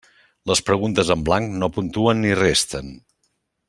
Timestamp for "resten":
2.43-2.95